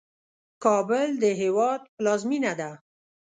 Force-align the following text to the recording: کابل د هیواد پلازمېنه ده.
کابل 0.63 1.07
د 1.23 1.23
هیواد 1.41 1.81
پلازمېنه 1.95 2.53
ده. 2.59 2.71